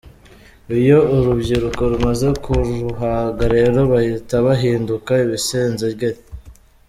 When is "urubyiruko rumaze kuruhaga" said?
1.15-3.43